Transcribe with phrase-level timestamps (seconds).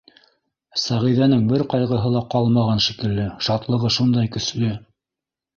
[0.83, 4.73] —Сәғиҙәнең бер ҡайғыһы ла ҡалмаған шикелле, шатлығы шундай көслө.